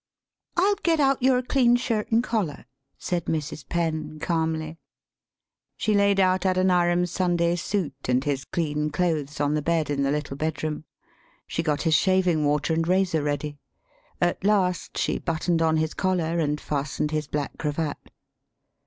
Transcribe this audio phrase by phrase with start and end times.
[0.57, 2.65] "I'll get out your clean shirt an' collar,"
[2.97, 3.69] [said Mrs.
[3.69, 4.79] Penn, calmly].
[5.77, 10.09] She laid out Adoniram's Sunday suit and his clean clothes on the bed in the
[10.09, 10.85] little bedroom.
[11.45, 13.59] She got his shaving water and razor ready.
[14.19, 18.09] At last she buttoned on his collar and fastened his black cravat.